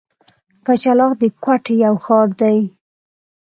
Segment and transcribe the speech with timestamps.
[0.65, 2.59] کچلاغ د کوټي یو ښار دی.